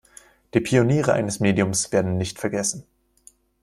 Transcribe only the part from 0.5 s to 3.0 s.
Die Pioniere eines Mediums werden nicht vergessen.